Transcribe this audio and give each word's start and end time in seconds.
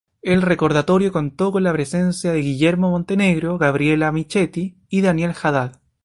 El 0.23 0.41
recordatorio 0.41 1.11
contó 1.11 1.51
con 1.51 1.61
la 1.61 1.71
presencia 1.73 2.31
de 2.31 2.39
Guillermo 2.41 2.89
Montenegro, 2.89 3.59
Gabriela 3.59 4.11
Michetti 4.11 4.75
y 4.89 5.01
Daniel 5.01 5.33
Hadad. 5.39 5.79